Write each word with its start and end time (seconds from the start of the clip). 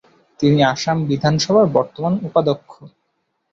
তিনি 0.39 0.59
আসাম 0.73 0.97
বিধানসভার 1.09 1.65
বর্তমান 1.75 2.13
উপাধ্যক্ষ। 2.27 2.71